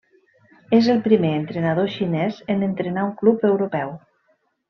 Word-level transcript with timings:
És 0.77 0.87
el 0.93 1.01
primer 1.07 1.33
entrenador 1.41 1.91
xinès 1.97 2.41
en 2.55 2.65
entrenar 2.69 3.05
un 3.09 3.13
club 3.21 3.47
europeu. 3.51 3.93